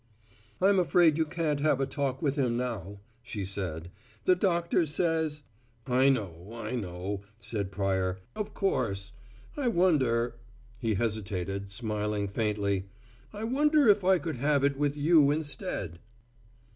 [0.59, 3.91] "I'm afraid you can't have a talk with him now," she said.
[4.25, 5.43] "The doctor says"
[5.85, 9.11] "I know, I know," said Pryor, "of course.
[9.55, 10.37] I wonder"
[10.79, 12.87] he hesitated, smiling faintly
[13.31, 15.99] "I wonder if I could have it with you instead."